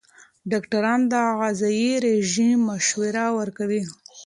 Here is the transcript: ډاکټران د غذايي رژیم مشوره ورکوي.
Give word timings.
ډاکټران 0.51 1.01
د 1.11 1.13
غذايي 1.39 1.91
رژیم 2.07 2.57
مشوره 2.69 3.25
ورکوي. 3.39 3.81